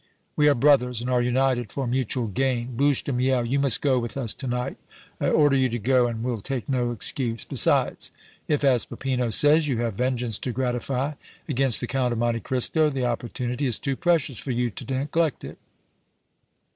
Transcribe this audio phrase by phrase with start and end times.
[0.35, 2.75] We are brothers and are united for mutual gain.
[2.75, 4.77] Bouche de Miel, you must go with us to night.
[5.19, 7.43] I order you to go and will take no excuse!
[7.45, 8.11] Besides,
[8.47, 11.13] if, as Peppino says, you have vengeance to gratify
[11.47, 15.43] against the Count of Monte Cristo, the opportunity is too precious for you to neglect
[15.43, 15.59] it!